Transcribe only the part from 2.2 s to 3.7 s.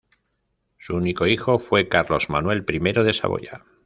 Manuel I de Saboya.